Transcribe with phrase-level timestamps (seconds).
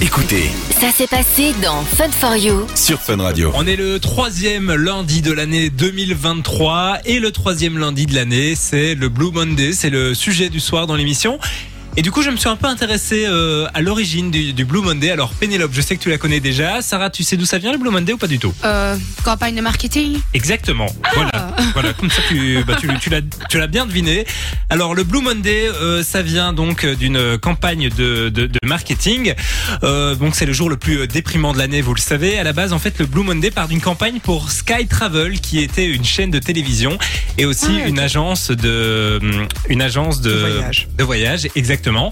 [0.00, 2.66] Écoutez Ça s'est passé dans Fun for You.
[2.74, 3.50] sur Fun Radio.
[3.54, 8.94] On est le troisième lundi de l'année 2023 et le troisième lundi de l'année, c'est
[8.94, 11.38] le Blue Monday, c'est le sujet du soir dans l'émission.
[11.98, 14.82] Et du coup, je me suis un peu intéressé euh, à l'origine du, du Blue
[14.82, 15.10] Monday.
[15.10, 16.82] Alors, Pénélope, je sais que tu la connais déjà.
[16.82, 18.52] Sarah, tu sais d'où ça vient le Blue Monday ou pas du tout?
[18.66, 20.84] Euh, campagne de marketing Exactement.
[21.14, 21.56] Voilà.
[21.72, 21.94] Voilà.
[21.94, 24.26] Comme ça, tu, bah, tu, tu l'as, tu l'as bien deviné.
[24.68, 29.32] Alors, le Blue Monday, euh, ça vient donc d'une campagne de, de, de marketing.
[29.84, 32.36] Euh, donc, c'est le jour le plus déprimant de l'année, vous le savez.
[32.36, 35.60] À la base, en fait, le Blue Monday part d'une campagne pour Sky Travel, qui
[35.60, 36.98] était une chaîne de télévision
[37.38, 40.88] et aussi Ah, une agence de, hum, une agence de, De voyage.
[40.98, 42.10] de voyage, exactement.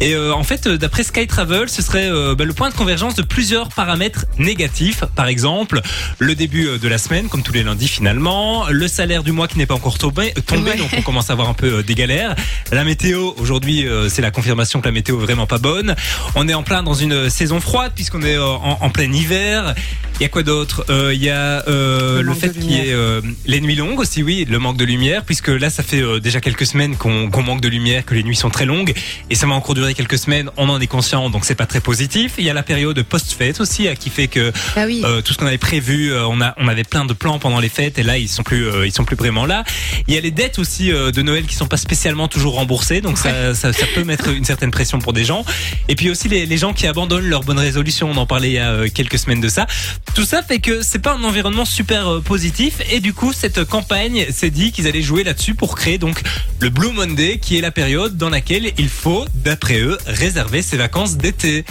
[0.00, 2.74] Et euh, en fait, euh, d'après Sky Travel, ce serait euh, bah, le point de
[2.74, 5.04] convergence de plusieurs paramètres négatifs.
[5.16, 5.80] Par exemple,
[6.18, 9.48] le début euh, de la semaine, comme tous les lundis finalement, le salaire du mois
[9.48, 10.76] qui n'est pas encore tombé, tombé Ouais.
[10.76, 12.34] donc on commence à avoir un peu euh, des galères.
[12.72, 15.94] La météo, aujourd'hui, euh, c'est la confirmation que la météo est vraiment pas bonne.
[16.34, 19.74] On est en plein dans une saison froide puisqu'on est euh, en, en plein hiver.
[20.20, 20.84] Il y a quoi d'autre?
[20.90, 24.22] Euh, Il y a euh, Le fait qu'il y ait euh, les nuits longues aussi,
[24.22, 27.68] oui, le manque de lumière, puisque là, ça fait déjà quelques semaines qu'on manque de
[27.68, 28.92] lumière, que les nuits sont très longues,
[29.30, 30.50] et ça va encore durer quelques semaines.
[30.56, 32.34] On en est conscient, donc c'est pas très positif.
[32.38, 35.02] Il y a la période post-fête aussi, euh, qui fait que Ah oui.
[35.24, 37.98] tout ce qu'on avait prévu, on a on avait plein de plans pendant les fêtes,
[37.98, 39.64] et là, ils sont plus ils sont plus vraiment là.
[40.06, 43.18] Il y a les dettes aussi de Noël qui sont pas spécialement toujours remboursées, donc
[43.18, 45.44] ça, ça ça peut mettre une certaine pression pour des gens.
[45.88, 48.54] Et puis aussi les, les gens qui abandonnent leurs bonnes résolutions, on en parlait il
[48.54, 49.66] y a euh, quelques semaines de ça.
[50.14, 53.64] Tout ça fait que c'est pas un environnement super euh, positif et du coup cette
[53.64, 56.22] campagne s'est dit qu'ils allaient jouer là-dessus pour créer donc
[56.60, 60.78] le Blue Monday qui est la période dans laquelle il faut d'après eux réserver ses
[60.78, 61.64] vacances d'été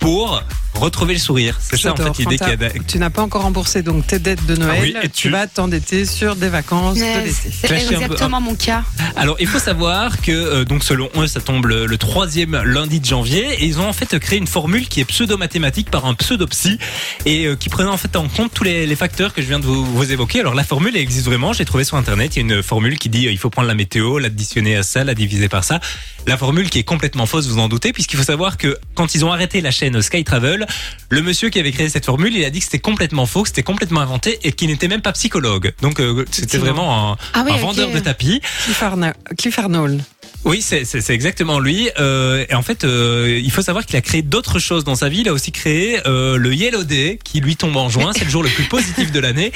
[0.00, 0.42] pour
[0.80, 1.58] retrouver le sourire.
[1.60, 2.16] C'est ça en J'adore.
[2.16, 2.70] fait l'idée qu'il y a.
[2.86, 4.76] Tu n'as pas encore remboursé donc tes dettes de Noël.
[4.76, 5.22] Ah oui, et tu...
[5.22, 7.30] tu- vas t'endetter sur des vacances de l'été.
[7.32, 8.82] c'est un exactement mon cas.
[9.16, 13.00] Alors il faut savoir que euh, donc selon eux ça tombe le, le troisième lundi
[13.00, 16.14] de janvier et ils ont en fait créé une formule qui est pseudo-mathématique par un
[16.14, 16.78] pseudo-psy
[17.26, 19.58] et euh, qui prenait en fait en compte tous les, les facteurs que je viens
[19.60, 20.40] de vous, vous évoquer.
[20.40, 22.98] Alors la formule elle existe vraiment, j'ai trouvé sur internet, il y a une formule
[22.98, 25.80] qui dit euh, il faut prendre la météo, l'additionner à ça, la diviser par ça.
[26.26, 29.24] La formule qui est complètement fausse, vous en doutez, puisqu'il faut savoir que quand ils
[29.24, 30.66] ont arrêté la chaîne Sky Travel,
[31.08, 33.48] le monsieur qui avait créé cette formule, il a dit que c'était complètement faux, que
[33.48, 35.72] c'était complètement inventé et qu'il n'était même pas psychologue.
[35.82, 37.60] Donc euh, c'était vraiment un, Ah oui, un ok.
[37.60, 38.40] vendeur de tapis.
[38.64, 40.02] Cliff, Arna- Cliff Arnold.
[40.44, 41.90] Oui, c'est c'est- c'est exactement lui.
[41.98, 45.08] Euh, et en fait, euh, il faut savoir qu'il a créé d'autres choses dans sa
[45.10, 45.20] vie.
[45.20, 48.12] Il a aussi créé euh, le Yellow Day, qui lui tombe en juin.
[48.16, 49.52] C'est le jour le plus positif de l'année.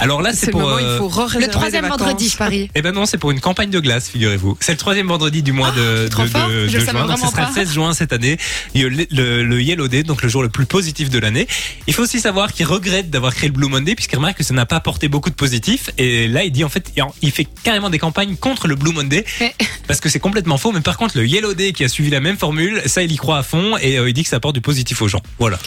[0.00, 0.60] Alors là, C'est le pour.
[0.60, 1.08] moment où il euh, faut
[1.38, 2.70] Le troisième vendredi, je parie.
[2.74, 4.58] eh ben non, c'est pour une campagne de glace, figurez-vous.
[4.60, 6.46] C'est le troisième vendredi du mois de, trop de, le juin.
[6.48, 7.48] Donc ce vraiment sera pas.
[7.48, 8.36] le 16 juin cette année.
[8.74, 11.46] Le, le- le Yellow Day, donc le jour le plus positif de l'année.
[11.86, 14.52] Il faut aussi savoir qu'il regrette d'avoir créé le Blue Monday puisqu'il remarque que ça
[14.52, 15.90] n'a pas apporté beaucoup de positif.
[15.96, 19.24] Et là, il dit en fait, il fait carrément des campagnes contre le Blue Monday
[19.40, 19.54] Mais-
[19.88, 20.70] parce que c'est complètement faux.
[20.70, 23.16] Mais par contre, le Yellow Day qui a suivi la même formule, ça, il y
[23.16, 25.22] croit à fond et euh, il dit que ça apporte du positif aux gens.
[25.40, 25.58] Voilà.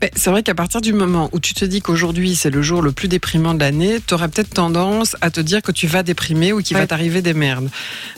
[0.00, 2.82] Mais C'est vrai qu'à partir du moment où tu te dis qu'aujourd'hui c'est le jour
[2.82, 6.02] le plus déprimant de l'année, tu aurais peut-être tendance à te dire que tu vas
[6.04, 6.82] déprimer ou qu'il Ouais.
[6.82, 7.68] va t'arriver des merdes.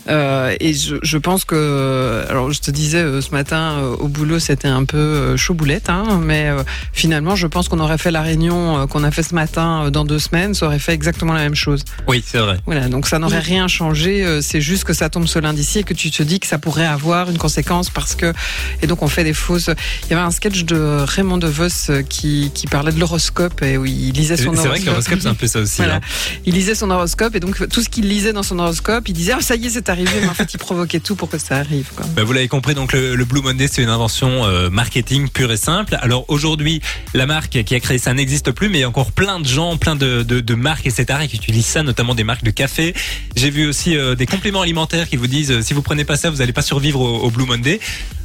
[0.08, 4.08] Euh, et je, je pense que, alors je te disais euh, ce matin euh, au
[4.08, 6.62] boulot c'était un peu euh, chaud boulette, hein, mais euh,
[6.92, 9.90] finalement je pense qu'on aurait fait la réunion euh, qu'on a fait ce matin euh,
[9.90, 11.84] dans deux semaines, ça aurait fait exactement la même chose.
[12.08, 12.58] Oui, c'est vrai.
[12.66, 13.42] Voilà, donc ça n'aurait Oui.
[13.44, 14.24] rien changé.
[14.24, 16.58] euh, C'est juste que ça tombe ce lundi-ci et que tu te dis que ça
[16.58, 18.32] pourrait avoir une conséquence parce que
[18.80, 19.70] et donc on fait des fausses.
[20.04, 23.76] Il y avait un sketch de Raymond DeVos euh, qui qui parlait de l'horoscope et
[23.76, 24.80] où il lisait son c'est vrai horoscope.
[24.80, 25.76] que l'horoscope, c'est un peu ça aussi.
[25.78, 25.96] Voilà.
[25.96, 26.00] hein.
[26.46, 29.32] Il lisait son horoscope et donc tout ce qu'il lisait dans son horoscope, il disait
[29.36, 31.56] ah ça y est c'est arrivé, mais en fait il provoquait tout pour que ça
[31.56, 31.88] arrive.
[31.94, 32.06] Quoi.
[32.16, 35.52] Bah, vous l'avez compris, donc le, le Blue Monday, c'est une invention euh, marketing pure
[35.52, 35.96] et simple.
[36.00, 36.80] Alors aujourd'hui,
[37.14, 39.46] la marque qui a créé ça n'existe plus, mais il y a encore plein de
[39.46, 42.94] gens, plein de, de, de marques, etc., qui utilisent ça, notamment des marques de café.
[43.36, 46.30] J'ai vu aussi euh, des compléments alimentaires qui vous disent si vous prenez pas ça,
[46.30, 47.80] vous n'allez pas survivre au Blue Monday.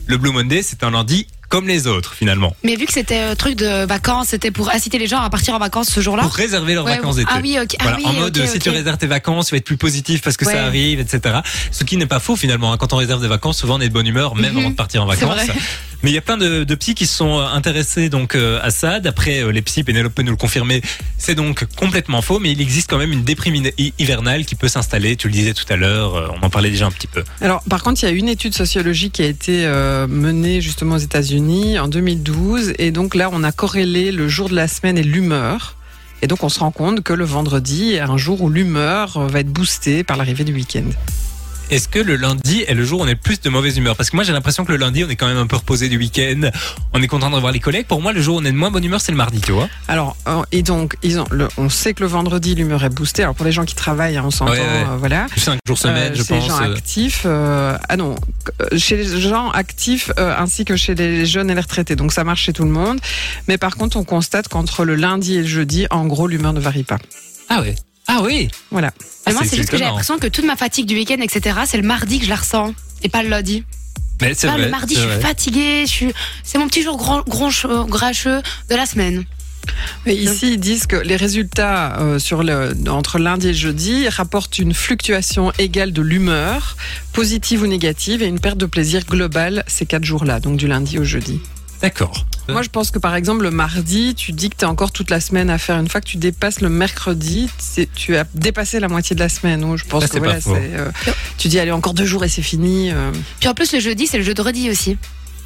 [0.07, 3.35] Le Blue Monday, c'est un lundi comme les autres, finalement, Mais vu que c'était un
[3.35, 6.23] truc de vacances, c'était pour inciter les gens à partir en vacances ce jour-là.
[6.23, 7.29] pour réserver leurs Ouais, vacances d'été.
[7.33, 7.75] Ah oui, ok.
[7.79, 10.21] Ah Voilà, oui, en mode si tu réserves tes vacances, tu vas être plus positif
[10.21, 10.53] parce que Ouais.
[10.53, 11.37] ça arrive, etc.
[11.71, 12.71] Ce qui n'est pas faux finalement.
[12.73, 12.77] hein.
[12.77, 14.59] Quand on réserve des vacances, souvent on est de bonne humeur, même Mhm.
[14.59, 15.39] avant de partir en vacances.
[16.03, 18.59] Mais il y a plein de, de psys qui se sont euh, intéressés donc euh,
[18.61, 18.99] à ça.
[18.99, 20.83] D'après euh, les psys, Pénélope peut nous le confirmer,
[21.17, 22.37] c'est donc complètement faux.
[22.37, 25.15] Mais il existe quand même une déprime hi- hivernale qui peut s'installer.
[25.15, 27.23] Tu le disais tout à l'heure, euh, on en parlait déjà un petit peu.
[27.41, 30.95] Alors, par contre, il y a une étude sociologique qui a été euh, menée justement
[30.95, 34.97] aux États-Unis en 2012, et donc là, on a corrélé le jour de la semaine
[34.97, 35.75] et l'humeur.
[36.23, 39.39] Et donc, on se rend compte que le vendredi est un jour où l'humeur va
[39.39, 40.89] être boostée par l'arrivée du week-end.
[41.69, 43.95] Est-ce que le lundi est le jour où on est plus de mauvaise humeur?
[43.95, 45.89] Parce que moi j'ai l'impression que le lundi on est quand même un peu reposé
[45.89, 46.49] du week-end,
[46.93, 47.85] on est content de revoir les collègues.
[47.87, 49.51] Pour moi le jour où on est de moins bonne humeur c'est le mardi, tu
[49.51, 49.67] vois.
[49.87, 53.23] Alors, euh, et donc, ils ont, le- on sait que le vendredi, l'humeur est boostée.
[53.23, 54.85] Alors, pour les gens qui travaillent, hein, on s'entend, Ouais, ouais.
[54.89, 55.27] euh, voilà.
[55.37, 56.47] 5 jours semaine Euh, je chez les pense.
[56.49, 58.15] gens actifs, euh, ah non,
[58.75, 61.95] chez les gens actifs euh, ainsi que chez les jeunes et les retraités.
[61.95, 62.99] Donc ça marche chez tout le monde.
[63.47, 66.59] Mais par contre, on constate qu'entre le lundi et le jeudi, en gros, l'humeur ne
[66.59, 66.97] varie pas.
[67.49, 67.75] Ah ouais.
[68.07, 68.49] Ah oui.
[68.71, 68.91] Voilà.
[69.25, 71.77] Ah, moi, c'est juste que j'ai l'impression que toute ma fatigue du week-end, etc., c'est
[71.77, 72.73] le mardi que je la ressens.
[73.03, 73.63] Et pas le lundi.
[74.21, 74.57] Mais c'est vrai.
[74.57, 75.19] le mardi, je suis vrai.
[75.19, 75.81] fatiguée.
[75.85, 76.13] Je suis...
[76.43, 79.25] C'est mon petit jour grand, grincheux de la semaine.
[80.05, 84.59] Mais ici, ils disent que les résultats euh, sur le, entre lundi et jeudi rapportent
[84.59, 86.77] une fluctuation égale de l'humeur,
[87.11, 90.97] positive ou négative, et une perte de plaisir globale ces quatre jours-là, donc du lundi
[90.97, 91.41] au jeudi.
[91.81, 92.25] D'accord.
[92.53, 95.09] Moi, je pense que par exemple, le mardi, tu dis que tu as encore toute
[95.09, 95.77] la semaine à faire.
[95.79, 99.29] Une fois que tu dépasses le mercredi, c'est- tu as dépassé la moitié de la
[99.29, 99.61] semaine.
[99.61, 100.39] Donc, je pense que voilà,
[100.77, 100.91] euh,
[101.37, 102.91] tu dis, allez, encore deux jours et c'est fini.
[102.91, 103.11] euh.
[103.39, 104.97] Puis en plus, le jeudi, c'est le jeudi aussi.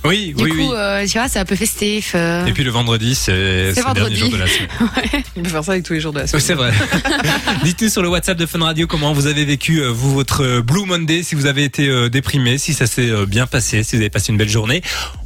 [0.03, 0.67] Oui, Du oui, coup, oui.
[0.75, 2.13] euh, tu vois, c'est un peu festif.
[2.15, 2.45] euh.
[2.47, 4.67] Et puis le vendredi, c'est c'est le dernier jour de la semaine.
[5.37, 6.43] On peut faire ça avec tous les jours de la Oui, semaine.
[6.43, 6.71] c'est vrai.
[7.63, 10.61] Dites-nous sur le WhatsApp de Fun Radio comment vous avez vécu euh, vous votre euh,
[10.63, 13.95] Blue Monday, si vous avez été euh, déprimé, si ça s'est euh, bien passé, si
[13.95, 14.81] vous avez passé une belle journée.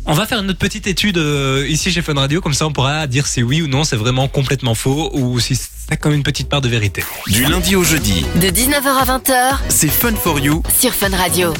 [0.06, 2.72] On va faire une autre petite étude euh, ici chez Fun Radio, comme ça on
[2.74, 6.24] pourra dire si oui ou non c'est vraiment complètement faux ou si c'est comme une
[6.24, 7.04] petite part de vérité.
[7.27, 11.54] Du lundi au jeudi, De 19h à 20h c'est Fun for You sur Fun Radio.